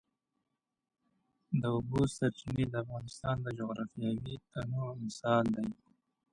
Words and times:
د 1.59 1.61
اوبو 1.75 1.99
سرچینې 2.15 2.65
د 2.69 2.73
افغانستان 2.83 3.35
د 3.41 3.47
جغرافیوي 3.59 4.35
تنوع 4.51 4.89
مثال 5.03 5.45
دی. 5.55 5.67